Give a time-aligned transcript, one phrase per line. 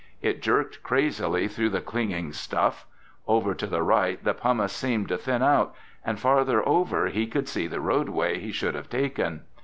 [0.19, 2.87] It jerked crazily through the clinging stuff.
[3.27, 7.47] Over to the right the pumice seemed to thin out, and farther over he could
[7.47, 9.43] see the roadway he should have taken.